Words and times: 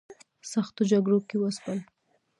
سختو 0.51 0.81
جګړو 0.91 1.17
کې 1.27 1.35
وځپل. 1.39 1.79